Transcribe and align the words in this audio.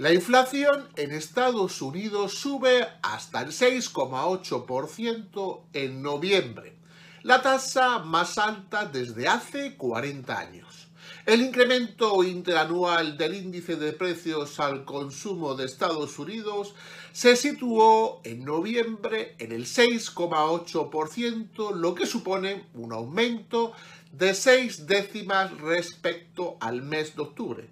La 0.00 0.12
inflación 0.14 0.88
en 0.96 1.12
Estados 1.12 1.82
Unidos 1.82 2.32
sube 2.32 2.88
hasta 3.02 3.42
el 3.42 3.48
6,8% 3.48 5.60
en 5.74 6.00
noviembre, 6.00 6.78
la 7.22 7.42
tasa 7.42 7.98
más 7.98 8.38
alta 8.38 8.86
desde 8.86 9.28
hace 9.28 9.76
40 9.76 10.38
años. 10.38 10.88
El 11.26 11.42
incremento 11.42 12.24
interanual 12.24 13.18
del 13.18 13.34
índice 13.34 13.76
de 13.76 13.92
precios 13.92 14.58
al 14.58 14.86
consumo 14.86 15.54
de 15.54 15.66
Estados 15.66 16.18
Unidos 16.18 16.74
se 17.12 17.36
situó 17.36 18.22
en 18.24 18.42
noviembre 18.42 19.36
en 19.38 19.52
el 19.52 19.66
6,8%, 19.66 21.74
lo 21.74 21.94
que 21.94 22.06
supone 22.06 22.64
un 22.72 22.94
aumento 22.94 23.74
de 24.12 24.34
seis 24.34 24.86
décimas 24.86 25.52
respecto 25.58 26.56
al 26.58 26.80
mes 26.80 27.14
de 27.14 27.22
octubre 27.22 27.68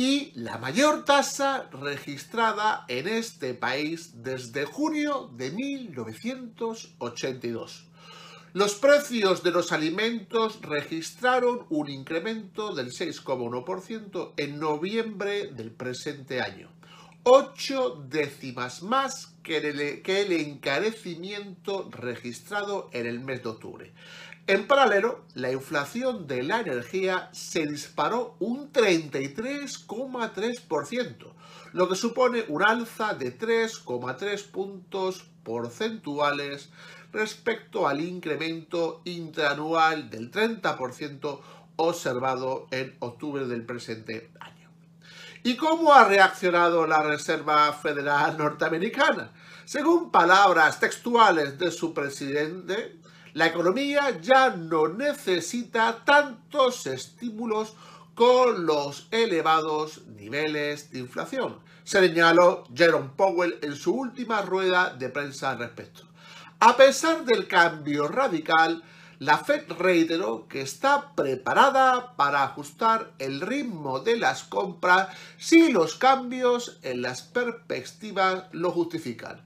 y 0.00 0.32
la 0.34 0.56
mayor 0.56 1.04
tasa 1.04 1.68
registrada 1.72 2.86
en 2.88 3.06
este 3.06 3.52
país 3.52 4.22
desde 4.22 4.64
junio 4.64 5.30
de 5.34 5.50
1982. 5.50 7.86
Los 8.54 8.76
precios 8.76 9.42
de 9.42 9.50
los 9.50 9.72
alimentos 9.72 10.62
registraron 10.62 11.66
un 11.68 11.90
incremento 11.90 12.74
del 12.74 12.92
6,1% 12.92 14.32
en 14.38 14.58
noviembre 14.58 15.48
del 15.48 15.70
presente 15.70 16.40
año, 16.40 16.70
ocho 17.24 18.02
décimas 18.08 18.82
más 18.82 19.34
que 19.42 19.58
el, 19.58 20.00
que 20.00 20.22
el 20.22 20.32
encarecimiento 20.32 21.90
registrado 21.90 22.88
en 22.94 23.04
el 23.04 23.20
mes 23.20 23.42
de 23.42 23.50
octubre. 23.50 23.92
En 24.46 24.66
paralelo, 24.66 25.24
la 25.34 25.52
inflación 25.52 26.26
de 26.26 26.42
la 26.42 26.60
energía 26.60 27.28
se 27.32 27.66
disparó 27.66 28.36
un 28.40 28.72
33,3%, 28.72 31.32
lo 31.72 31.88
que 31.88 31.94
supone 31.94 32.44
un 32.48 32.62
alza 32.62 33.14
de 33.14 33.38
3,3 33.38 34.50
puntos 34.50 35.24
porcentuales 35.44 36.70
respecto 37.12 37.86
al 37.86 38.00
incremento 38.00 39.02
interanual 39.04 40.10
del 40.10 40.30
30% 40.30 41.40
observado 41.76 42.66
en 42.70 42.96
octubre 43.00 43.46
del 43.46 43.64
presente 43.64 44.30
año. 44.40 44.70
¿Y 45.42 45.56
cómo 45.56 45.94
ha 45.94 46.04
reaccionado 46.04 46.86
la 46.86 47.02
Reserva 47.02 47.72
Federal 47.72 48.36
Norteamericana? 48.36 49.32
Según 49.64 50.10
palabras 50.10 50.78
textuales 50.78 51.58
de 51.58 51.70
su 51.70 51.94
presidente, 51.94 53.00
la 53.34 53.46
economía 53.46 54.20
ya 54.20 54.50
no 54.50 54.88
necesita 54.88 56.04
tantos 56.04 56.86
estímulos 56.86 57.74
con 58.14 58.66
los 58.66 59.08
elevados 59.10 60.06
niveles 60.06 60.90
de 60.90 60.98
inflación, 60.98 61.58
señaló 61.84 62.64
Jerome 62.74 63.10
Powell 63.16 63.58
en 63.62 63.76
su 63.76 63.94
última 63.94 64.42
rueda 64.42 64.94
de 64.94 65.08
prensa 65.08 65.50
al 65.50 65.58
respecto. 65.58 66.02
A 66.58 66.76
pesar 66.76 67.24
del 67.24 67.46
cambio 67.46 68.08
radical, 68.08 68.82
la 69.20 69.38
Fed 69.38 69.70
reiteró 69.78 70.48
que 70.48 70.62
está 70.62 71.14
preparada 71.14 72.16
para 72.16 72.42
ajustar 72.42 73.12
el 73.18 73.40
ritmo 73.40 74.00
de 74.00 74.16
las 74.16 74.44
compras 74.44 75.08
si 75.36 75.70
los 75.70 75.94
cambios 75.94 76.78
en 76.82 77.02
las 77.02 77.22
perspectivas 77.22 78.44
lo 78.52 78.72
justifican. 78.72 79.42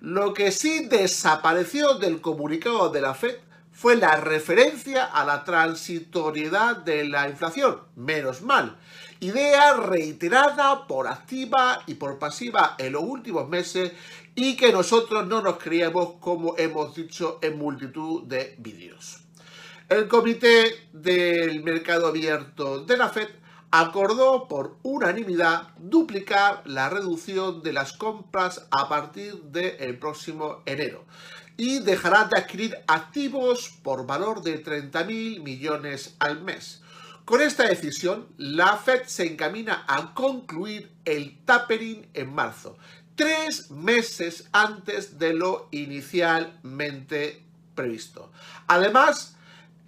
Lo 0.00 0.32
que 0.32 0.52
sí 0.52 0.86
desapareció 0.86 1.94
del 1.94 2.20
comunicado 2.20 2.88
de 2.90 3.00
la 3.00 3.14
FED 3.14 3.36
fue 3.72 3.96
la 3.96 4.16
referencia 4.16 5.04
a 5.04 5.24
la 5.24 5.42
transitoriedad 5.42 6.76
de 6.76 7.04
la 7.04 7.28
inflación. 7.28 7.80
Menos 7.96 8.42
mal. 8.42 8.76
Idea 9.18 9.74
reiterada 9.74 10.86
por 10.86 11.08
activa 11.08 11.82
y 11.86 11.94
por 11.94 12.18
pasiva 12.20 12.76
en 12.78 12.92
los 12.92 13.02
últimos 13.02 13.48
meses 13.48 13.92
y 14.36 14.56
que 14.56 14.72
nosotros 14.72 15.26
no 15.26 15.42
nos 15.42 15.58
creíamos 15.58 16.14
como 16.20 16.56
hemos 16.56 16.94
dicho 16.94 17.40
en 17.42 17.58
multitud 17.58 18.22
de 18.22 18.54
vídeos. 18.58 19.18
El 19.88 20.06
comité 20.06 20.88
del 20.92 21.64
mercado 21.64 22.06
abierto 22.06 22.84
de 22.84 22.96
la 22.96 23.08
FED 23.08 23.28
acordó 23.70 24.48
por 24.48 24.76
unanimidad 24.82 25.74
duplicar 25.78 26.62
la 26.64 26.88
reducción 26.88 27.62
de 27.62 27.72
las 27.72 27.92
compras 27.92 28.66
a 28.70 28.88
partir 28.88 29.34
del 29.42 29.98
próximo 29.98 30.62
enero 30.64 31.04
y 31.56 31.80
dejará 31.80 32.24
de 32.24 32.38
adquirir 32.38 32.78
activos 32.86 33.70
por 33.82 34.06
valor 34.06 34.42
de 34.42 34.64
30.000 34.64 35.42
millones 35.42 36.14
al 36.18 36.40
mes. 36.40 36.82
Con 37.24 37.42
esta 37.42 37.64
decisión, 37.64 38.26
la 38.38 38.78
Fed 38.78 39.02
se 39.06 39.26
encamina 39.26 39.84
a 39.86 40.14
concluir 40.14 40.90
el 41.04 41.36
tapering 41.44 42.08
en 42.14 42.32
marzo, 42.32 42.78
tres 43.16 43.70
meses 43.70 44.48
antes 44.52 45.18
de 45.18 45.34
lo 45.34 45.68
inicialmente 45.72 47.42
previsto. 47.74 48.32
Además, 48.66 49.36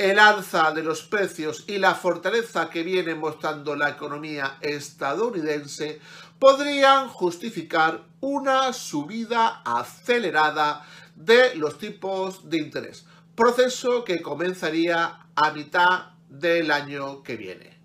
el 0.01 0.19
alza 0.19 0.73
de 0.73 0.83
los 0.83 1.03
precios 1.03 1.65
y 1.67 1.77
la 1.77 1.95
fortaleza 1.95 2.71
que 2.71 2.83
viene 2.83 3.15
mostrando 3.15 3.77
la 3.77 3.91
economía 3.91 4.57
estadounidense 4.63 6.01
podrían 6.39 7.09
justificar 7.09 8.01
una 8.21 8.73
subida 8.73 9.61
acelerada 9.63 10.87
de 11.15 11.55
los 11.57 11.77
tipos 11.77 12.49
de 12.49 12.57
interés, 12.57 13.05
proceso 13.35 14.03
que 14.03 14.23
comenzaría 14.23 15.27
a 15.35 15.51
mitad 15.51 16.13
del 16.31 16.71
año 16.71 17.23
que 17.23 17.37
viene. 17.37 17.79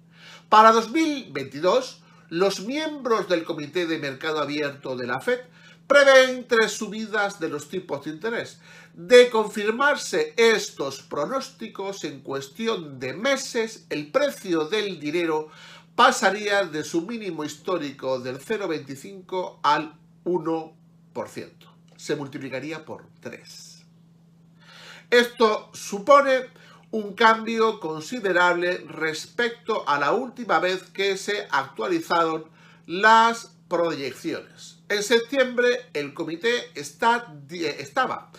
Para 0.47 0.71
2022, 0.71 2.01
los 2.29 2.61
miembros 2.61 3.27
del 3.27 3.43
Comité 3.43 3.87
de 3.87 3.99
Mercado 3.99 4.39
Abierto 4.39 4.95
de 4.95 5.05
la 5.05 5.19
Fed 5.19 5.41
prevén 5.85 6.47
tres 6.47 6.71
subidas 6.71 7.41
de 7.41 7.49
los 7.49 7.67
tipos 7.67 8.05
de 8.05 8.11
interés. 8.11 8.59
De 8.97 9.29
confirmarse 9.29 10.33
estos 10.37 11.01
pronósticos 11.01 12.05
en 12.05 12.21
cuestión 12.21 12.97
de 12.97 13.11
meses, 13.11 13.85
el 13.89 14.09
precio 14.09 14.69
del 14.69 15.01
dinero 15.01 15.49
pasaría 15.97 16.63
de 16.63 16.81
su 16.85 17.01
mínimo 17.01 17.43
histórico 17.43 18.21
del 18.21 18.39
0,25 18.39 19.59
al 19.63 19.99
1%. 20.23 20.73
Se 21.97 22.15
multiplicaría 22.15 22.85
por 22.85 23.07
3. 23.19 23.83
Esto 25.09 25.71
supone 25.73 26.45
un 26.91 27.15
cambio 27.15 27.81
considerable 27.81 28.77
respecto 28.87 29.83
a 29.89 29.99
la 29.99 30.13
última 30.13 30.59
vez 30.59 30.83
que 30.83 31.17
se 31.17 31.49
actualizaron 31.51 32.45
las 32.85 33.57
proyecciones. 33.67 34.77
En 34.87 35.03
septiembre 35.03 35.89
el 35.93 36.13
comité 36.13 36.71
estaba 36.75 38.31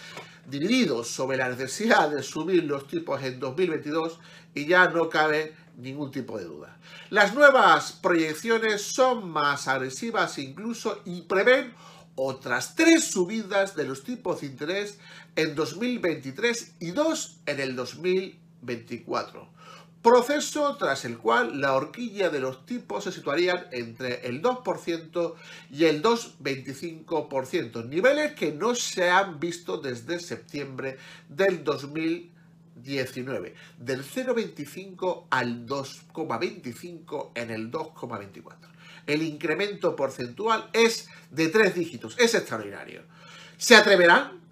dividido 0.49 1.05
sobre 1.05 1.37
la 1.37 1.49
necesidad 1.49 2.11
de 2.11 2.23
subir 2.23 2.65
los 2.65 2.87
tipos 2.87 3.23
en 3.23 3.41
2022 3.41 4.19
y 4.55 4.67
ya 4.67 4.89
no 4.89 5.09
cabe 5.09 5.55
ningún 5.77 6.11
tipo 6.11 6.39
de 6.39 6.45
duda. 6.45 6.79
Las 7.11 7.35
nuevas 7.35 7.93
proyecciones 7.93 8.83
son 8.83 9.29
más 9.29 9.69
agresivas 9.69 10.39
incluso 10.39 11.03
y 11.05 11.23
prevén 11.23 11.75
otras 12.15 12.75
tres 12.75 13.05
subidas 13.05 13.77
de 13.77 13.85
los 13.85 14.03
tipos 14.03 14.41
de 14.41 14.47
interés 14.47 14.99
en 15.37 15.55
2023 15.55 16.77
y 16.81 16.91
dos 16.93 17.41
en 17.47 17.61
el 17.61 17.77
2024 17.77 19.57
proceso 20.07 20.77
tras 20.77 21.05
el 21.05 21.19
cual 21.19 21.61
la 21.61 21.75
horquilla 21.75 22.31
de 22.31 22.39
los 22.39 22.65
tipos 22.65 23.03
se 23.03 23.11
situarían 23.11 23.67
entre 23.73 24.25
el 24.29 24.41
2% 24.41 25.35
y 25.73 25.87
el 25.87 26.01
2,25%, 26.01 27.89
niveles 27.89 28.35
que 28.35 28.53
no 28.53 28.77
se 28.77 29.11
han 29.11 29.41
visto 29.41 29.79
desde 29.79 30.21
septiembre 30.21 30.97
del 31.29 31.65
2019, 31.65 33.55
del 33.81 34.05
0,25 34.05 35.25
al 35.29 35.67
2,25 35.67 37.33
en 37.35 37.51
el 37.51 37.73
2,24. 37.73 38.55
El 39.09 39.23
incremento 39.23 39.97
porcentual 39.97 40.71
es 40.73 41.09
de 41.33 41.49
tres 41.49 41.75
dígitos, 41.75 42.15
es 42.17 42.33
extraordinario. 42.37 43.03
¿Se 43.57 43.75
atreverán? 43.75 44.46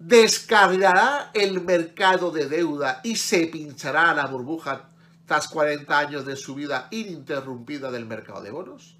Descargará 0.00 1.30
el 1.34 1.60
mercado 1.60 2.30
de 2.30 2.48
deuda 2.48 3.00
y 3.04 3.16
se 3.16 3.46
pinchará 3.46 4.14
la 4.14 4.26
burbuja 4.26 4.88
tras 5.26 5.46
40 5.46 5.98
años 5.98 6.24
de 6.24 6.36
subida 6.36 6.88
ininterrumpida 6.90 7.90
del 7.90 8.06
mercado 8.06 8.40
de 8.42 8.50
bonos? 8.50 8.96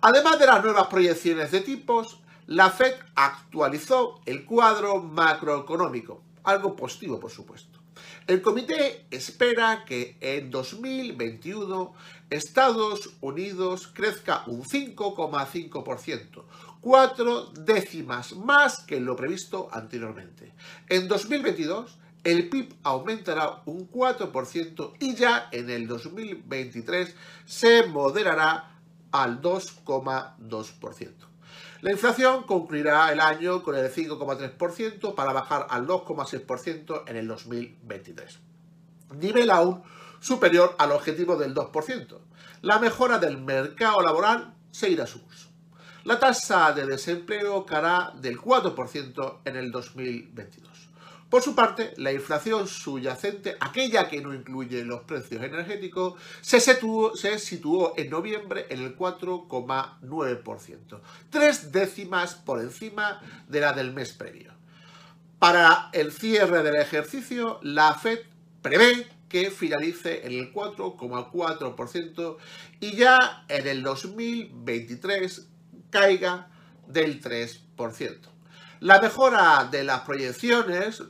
Además 0.00 0.38
de 0.38 0.46
las 0.46 0.62
nuevas 0.62 0.86
proyecciones 0.86 1.50
de 1.50 1.60
tipos, 1.60 2.20
la 2.46 2.70
Fed 2.70 2.94
actualizó 3.16 4.20
el 4.24 4.44
cuadro 4.44 5.02
macroeconómico, 5.02 6.22
algo 6.44 6.76
positivo 6.76 7.18
por 7.18 7.30
supuesto. 7.30 7.80
El 8.26 8.40
comité 8.40 9.06
espera 9.10 9.84
que 9.84 10.16
en 10.20 10.50
2021 10.50 11.92
Estados 12.30 13.10
Unidos 13.20 13.88
crezca 13.92 14.44
un 14.46 14.62
5,5%, 14.62 16.44
cuatro 16.82 17.46
décimas 17.52 18.34
más 18.36 18.80
que 18.80 19.00
lo 19.00 19.16
previsto 19.16 19.68
anteriormente. 19.72 20.52
En 20.88 21.08
2022 21.08 21.98
el 22.24 22.48
PIB 22.48 22.74
aumentará 22.82 23.62
un 23.64 23.90
4% 23.90 24.92
y 25.00 25.14
ya 25.14 25.48
en 25.50 25.70
el 25.70 25.88
2023 25.88 27.14
se 27.46 27.86
moderará 27.86 28.76
al 29.10 29.40
2,2%. 29.40 31.10
La 31.80 31.90
inflación 31.90 32.44
concluirá 32.44 33.12
el 33.12 33.20
año 33.20 33.62
con 33.62 33.74
el 33.74 33.92
5,3% 33.92 35.14
para 35.14 35.32
bajar 35.32 35.66
al 35.68 35.86
2,6% 35.86 37.02
en 37.08 37.16
el 37.16 37.26
2023. 37.26 38.38
Nivel 39.16 39.50
aún 39.50 39.82
superior 40.20 40.76
al 40.78 40.92
objetivo 40.92 41.36
del 41.36 41.54
2%. 41.54 42.18
La 42.62 42.78
mejora 42.78 43.18
del 43.18 43.38
mercado 43.38 44.00
laboral 44.00 44.54
seguirá 44.70 45.06
su 45.06 45.22
curso. 45.24 45.51
La 46.04 46.18
tasa 46.18 46.72
de 46.72 46.84
desempleo 46.84 47.64
caerá 47.64 48.12
del 48.16 48.36
4% 48.36 49.38
en 49.44 49.56
el 49.56 49.70
2022. 49.70 50.88
Por 51.30 51.42
su 51.42 51.54
parte, 51.54 51.94
la 51.96 52.12
inflación 52.12 52.66
subyacente, 52.66 53.56
aquella 53.60 54.08
que 54.08 54.20
no 54.20 54.34
incluye 54.34 54.84
los 54.84 55.04
precios 55.04 55.40
energéticos, 55.42 56.20
se 56.40 56.58
situó, 56.60 57.16
se 57.16 57.38
situó 57.38 57.94
en 57.96 58.10
noviembre 58.10 58.66
en 58.68 58.82
el 58.82 58.98
4,9%, 58.98 61.00
tres 61.30 61.72
décimas 61.72 62.34
por 62.34 62.60
encima 62.60 63.22
de 63.48 63.60
la 63.60 63.72
del 63.72 63.94
mes 63.94 64.12
previo. 64.12 64.52
Para 65.38 65.88
el 65.92 66.10
cierre 66.12 66.64
del 66.64 66.76
ejercicio, 66.76 67.60
la 67.62 67.94
Fed 67.94 68.18
prevé 68.60 69.06
que 69.28 69.50
finalice 69.50 70.26
en 70.26 70.32
el 70.32 70.52
4,4% 70.52 72.36
y 72.80 72.96
ya 72.96 73.46
en 73.48 73.66
el 73.66 73.82
2023 73.82 75.51
caiga 75.92 76.48
del 76.88 77.22
3%. 77.22 78.18
La 78.80 79.00
mejora 79.00 79.68
de 79.70 79.84
las 79.84 80.00
proyecciones 80.00 81.04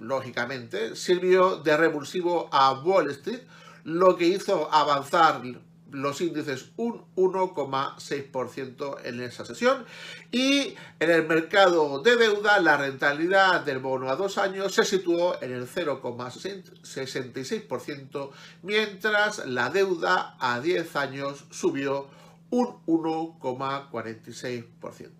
lógicamente, 0.00 0.96
sirvió 0.96 1.56
de 1.56 1.76
revulsivo 1.76 2.48
a 2.50 2.72
Wall 2.72 3.10
Street, 3.10 3.42
lo 3.84 4.16
que 4.16 4.26
hizo 4.26 4.72
avanzar 4.72 5.42
los 5.90 6.20
índices 6.20 6.70
un 6.76 7.04
1,6% 7.16 8.98
en 9.04 9.20
esa 9.20 9.44
sesión 9.44 9.84
y 10.30 10.76
en 11.00 11.10
el 11.10 11.26
mercado 11.26 12.00
de 12.00 12.14
deuda 12.16 12.60
la 12.60 12.76
rentabilidad 12.76 13.62
del 13.62 13.80
bono 13.80 14.08
a 14.08 14.14
dos 14.14 14.38
años 14.38 14.72
se 14.72 14.84
situó 14.84 15.42
en 15.42 15.52
el 15.52 15.66
0,66% 15.66 18.30
mientras 18.62 19.44
la 19.46 19.70
deuda 19.70 20.36
a 20.38 20.60
10 20.60 20.94
años 20.94 21.46
subió 21.50 22.06
un 22.50 22.84
1,46%. 22.86 25.10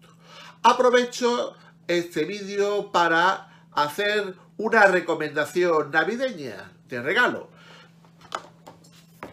Aprovecho 0.62 1.56
este 1.88 2.24
vídeo 2.24 2.92
para 2.92 3.66
hacer 3.72 4.36
una 4.56 4.86
recomendación 4.86 5.90
navideña 5.90 6.70
de 6.88 7.02
regalo 7.02 7.50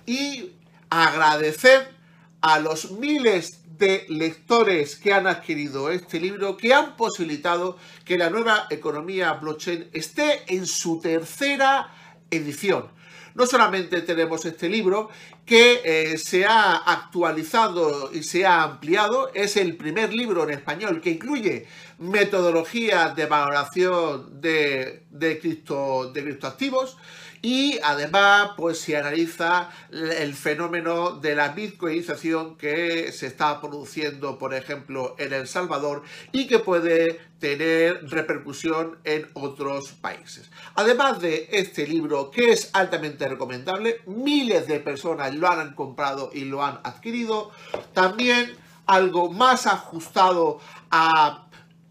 y 0.05 0.51
agradecer 0.89 1.95
a 2.41 2.59
los 2.59 2.91
miles 2.91 3.61
de 3.77 4.05
lectores 4.09 4.95
que 4.95 5.13
han 5.13 5.27
adquirido 5.27 5.91
este 5.91 6.19
libro, 6.19 6.57
que 6.57 6.73
han 6.73 6.95
posibilitado 6.95 7.77
que 8.05 8.17
la 8.17 8.29
nueva 8.29 8.67
economía 8.69 9.33
blockchain 9.33 9.89
esté 9.93 10.43
en 10.47 10.65
su 10.65 10.99
tercera 10.99 11.91
edición. 12.31 12.87
No 13.35 13.45
solamente 13.45 14.01
tenemos 14.01 14.45
este 14.45 14.67
libro 14.67 15.09
que 15.47 15.81
eh, 15.85 16.17
se 16.17 16.45
ha 16.45 16.75
actualizado 16.75 18.11
y 18.13 18.21
se 18.21 18.45
ha 18.45 18.63
ampliado, 18.63 19.31
es 19.33 19.55
el 19.55 19.77
primer 19.77 20.13
libro 20.13 20.43
en 20.43 20.51
español 20.51 20.99
que 20.99 21.11
incluye 21.11 21.67
metodología 21.99 23.13
de 23.15 23.25
valoración 23.27 24.41
de, 24.41 25.05
de, 25.09 25.39
cripto, 25.39 26.11
de 26.11 26.21
criptoactivos 26.21 26.97
y 27.41 27.79
además 27.83 28.51
pues 28.57 28.79
se 28.79 28.97
analiza 28.97 29.69
el 29.91 30.33
fenómeno 30.33 31.11
de 31.11 31.35
la 31.35 31.49
bitcoinización 31.49 32.57
que 32.57 33.11
se 33.11 33.27
está 33.27 33.61
produciendo 33.61 34.37
por 34.37 34.53
ejemplo 34.53 35.15
en 35.17 35.33
El 35.33 35.47
Salvador 35.47 36.03
y 36.31 36.47
que 36.47 36.59
puede 36.59 37.19
tener 37.39 38.09
repercusión 38.09 38.97
en 39.03 39.27
otros 39.33 39.91
países. 39.91 40.49
Además 40.75 41.21
de 41.21 41.47
este 41.51 41.85
libro 41.85 42.31
que 42.31 42.51
es 42.51 42.71
altamente 42.73 43.27
recomendable, 43.27 44.01
miles 44.07 44.67
de 44.67 44.79
personas 44.79 45.35
lo 45.39 45.49
han 45.49 45.73
comprado 45.73 46.29
y 46.33 46.45
lo 46.45 46.63
han 46.63 46.79
adquirido, 46.83 47.51
también 47.93 48.55
algo 48.85 49.31
más 49.31 49.67
ajustado 49.67 50.59
a 50.91 51.43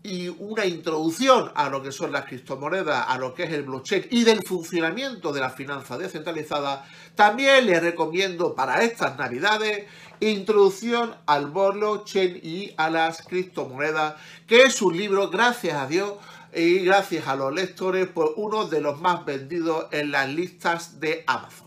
y 0.07 0.29
una 0.29 0.65
introducción 0.65 1.51
a 1.57 1.69
lo 1.69 1.83
que 1.83 1.91
son 1.91 2.13
las 2.13 2.27
criptomonedas, 2.27 3.07
a 3.09 3.19
lo 3.19 3.35
que 3.35 3.43
es 3.43 3.53
el 3.53 3.65
blockchain 3.65 4.07
y 4.11 4.23
del 4.23 4.45
funcionamiento 4.45 5.33
de 5.33 5.41
la 5.41 5.51
finanza 5.51 5.99
descentralizada, 5.99 6.87
también 7.17 7.67
les 7.67 7.83
recomiendo 7.83 8.55
para 8.55 8.85
estas 8.85 9.19
navidades 9.19 9.87
introducción 10.21 11.17
al 11.27 11.47
blockchain 11.47 12.39
y 12.41 12.73
a 12.77 12.89
las 12.89 13.23
criptomonedas, 13.23 14.15
que 14.47 14.63
es 14.63 14.81
un 14.81 14.97
libro, 14.97 15.29
gracias 15.29 15.77
a 15.77 15.89
Dios, 15.89 16.13
y 16.55 16.85
gracias 16.85 17.27
a 17.27 17.37
los 17.37 17.53
lectores, 17.53 18.09
pues 18.09 18.31
uno 18.37 18.67
de 18.67 18.81
los 18.81 19.01
más 19.01 19.25
vendidos 19.25 19.87
en 19.91 20.13
las 20.13 20.29
listas 20.29 21.01
de 21.01 21.25
Amazon. 21.27 21.66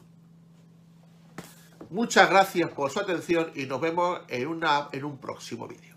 Muchas 1.92 2.30
gracias 2.30 2.70
por 2.70 2.92
su 2.92 3.00
atención 3.00 3.52
y 3.56 3.66
nos 3.66 3.82
vemos 3.82 4.22
en, 4.28 4.48
una, 4.48 4.90
en 4.92 5.06
un 5.06 5.18
próximo 5.18 5.68
vídeo. 5.68 5.96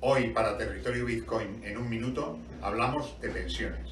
Hoy 0.00 0.30
para 0.30 0.56
Territorio 0.56 1.04
Bitcoin 1.04 1.62
en 1.62 1.76
un 1.76 1.90
minuto 1.90 2.38
hablamos 2.62 3.20
de 3.20 3.28
pensiones. 3.28 3.90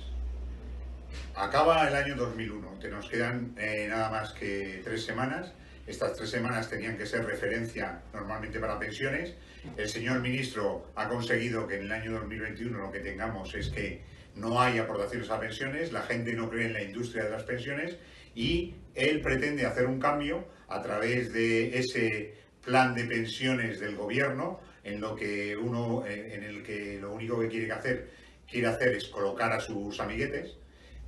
Acaba 1.35 1.87
el 1.87 1.95
año 1.95 2.17
2001, 2.17 2.79
te 2.81 2.89
nos 2.89 3.11
quedan 3.11 3.55
eh, 3.59 3.89
nada 3.91 4.09
más 4.09 4.33
que 4.33 4.81
tres 4.83 5.05
semanas. 5.05 5.53
Estas 5.87 6.15
tres 6.15 6.31
semanas 6.31 6.69
tenían 6.69 6.99
que 6.99 7.07
ser 7.07 7.25
referencia 7.25 8.03
normalmente 8.13 8.59
para 8.59 8.77
pensiones. 8.79 9.35
El 9.77 9.89
señor 9.89 10.21
ministro 10.21 10.91
ha 10.97 11.09
conseguido 11.09 11.69
que 11.69 11.77
en 11.77 11.83
el 11.83 11.93
año 11.93 12.13
2021 12.13 12.77
lo 12.77 12.91
que 12.91 12.99
tengamos 12.99 13.55
es 13.55 13.69
que 13.69 14.01
no 14.35 14.61
hay 14.61 14.79
aportaciones 14.79 15.31
a 15.31 15.39
pensiones, 15.39 15.93
la 15.93 16.03
gente 16.03 16.33
no 16.33 16.51
cree 16.51 16.67
en 16.67 16.73
la 16.73 16.83
industria 16.83 17.25
de 17.25 17.31
las 17.31 17.45
pensiones 17.45 17.97
y 18.35 18.75
él 18.95 19.21
pretende 19.21 19.65
hacer 19.65 19.87
un 19.87 20.01
cambio 20.01 20.47
a 20.69 20.83
través 20.83 21.33
de 21.33 21.79
ese 21.79 22.35
plan 22.65 22.95
de 22.95 23.05
pensiones 23.05 23.79
del 23.79 23.95
gobierno 23.95 24.61
en 24.83 25.01
lo 25.01 25.15
que 25.15 25.57
uno, 25.57 26.05
en 26.07 26.43
el 26.43 26.65
que 26.65 26.99
lo 27.01 27.13
único 27.13 27.39
que 27.41 27.49
quiere 27.49 27.73
hacer, 27.73 28.11
quiere 28.51 28.67
hacer 28.67 28.89
es 28.89 29.07
colocar 29.07 29.53
a 29.53 29.61
sus 29.61 30.01
amiguetes, 30.01 30.57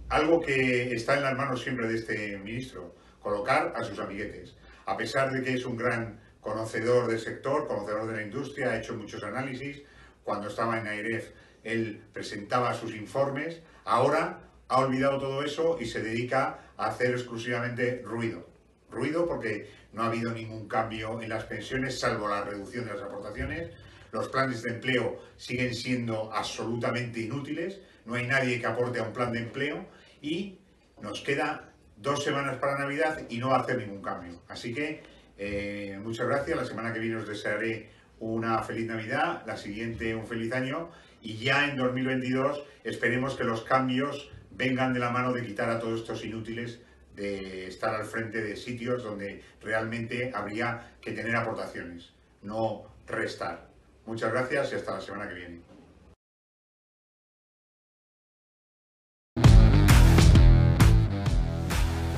algo 0.08 0.40
que 0.40 0.94
está 0.94 1.16
en 1.16 1.22
las 1.22 1.36
manos 1.36 1.62
siempre 1.62 1.88
de 1.88 1.96
este 1.96 2.38
ministro, 2.38 2.94
colocar 3.20 3.74
a 3.76 3.82
sus 3.82 3.98
amiguetes. 3.98 4.54
A 4.88 4.96
pesar 4.96 5.30
de 5.30 5.42
que 5.42 5.52
es 5.52 5.66
un 5.66 5.76
gran 5.76 6.18
conocedor 6.40 7.08
del 7.08 7.20
sector, 7.20 7.68
conocedor 7.68 8.06
de 8.06 8.16
la 8.16 8.22
industria, 8.22 8.70
ha 8.70 8.78
hecho 8.78 8.94
muchos 8.94 9.22
análisis, 9.22 9.82
cuando 10.24 10.48
estaba 10.48 10.78
en 10.78 10.86
AEREF 10.86 11.28
él 11.62 12.02
presentaba 12.14 12.72
sus 12.72 12.94
informes, 12.94 13.60
ahora 13.84 14.40
ha 14.66 14.78
olvidado 14.78 15.18
todo 15.18 15.44
eso 15.44 15.76
y 15.78 15.84
se 15.84 16.02
dedica 16.02 16.60
a 16.78 16.86
hacer 16.86 17.10
exclusivamente 17.10 18.00
ruido. 18.02 18.48
Ruido 18.90 19.26
porque 19.26 19.70
no 19.92 20.04
ha 20.04 20.06
habido 20.06 20.32
ningún 20.32 20.66
cambio 20.68 21.20
en 21.20 21.28
las 21.28 21.44
pensiones, 21.44 22.00
salvo 22.00 22.26
la 22.26 22.44
reducción 22.44 22.86
de 22.86 22.94
las 22.94 23.02
aportaciones. 23.02 23.70
Los 24.10 24.28
planes 24.28 24.62
de 24.62 24.70
empleo 24.70 25.20
siguen 25.36 25.74
siendo 25.74 26.32
absolutamente 26.32 27.20
inútiles. 27.20 27.78
No 28.06 28.14
hay 28.14 28.26
nadie 28.26 28.58
que 28.58 28.64
aporte 28.64 29.00
a 29.00 29.02
un 29.02 29.12
plan 29.12 29.32
de 29.32 29.40
empleo 29.40 29.84
y 30.22 30.58
nos 31.02 31.20
queda 31.20 31.67
dos 32.00 32.22
semanas 32.24 32.56
para 32.58 32.78
Navidad 32.78 33.22
y 33.28 33.38
no 33.38 33.50
va 33.50 33.56
a 33.56 33.60
hacer 33.60 33.78
ningún 33.78 34.02
cambio. 34.02 34.40
Así 34.48 34.72
que 34.72 35.02
eh, 35.36 35.98
muchas 36.02 36.26
gracias. 36.26 36.56
La 36.56 36.64
semana 36.64 36.92
que 36.92 36.98
viene 36.98 37.16
os 37.16 37.28
desearé 37.28 37.90
una 38.20 38.62
feliz 38.62 38.86
Navidad, 38.86 39.42
la 39.46 39.56
siguiente 39.56 40.14
un 40.14 40.26
feliz 40.26 40.52
año 40.52 40.90
y 41.22 41.36
ya 41.38 41.68
en 41.68 41.76
2022 41.76 42.64
esperemos 42.84 43.36
que 43.36 43.44
los 43.44 43.62
cambios 43.62 44.30
vengan 44.50 44.92
de 44.92 45.00
la 45.00 45.10
mano 45.10 45.32
de 45.32 45.44
quitar 45.44 45.70
a 45.70 45.78
todos 45.78 46.00
estos 46.00 46.24
inútiles 46.24 46.80
de 47.14 47.66
estar 47.66 47.94
al 47.94 48.04
frente 48.04 48.42
de 48.42 48.56
sitios 48.56 49.02
donde 49.02 49.42
realmente 49.60 50.32
habría 50.34 50.92
que 51.00 51.12
tener 51.12 51.34
aportaciones, 51.34 52.12
no 52.42 52.84
restar. 53.06 53.68
Muchas 54.06 54.32
gracias 54.32 54.72
y 54.72 54.76
hasta 54.76 54.94
la 54.94 55.00
semana 55.00 55.28
que 55.28 55.34
viene. 55.34 55.67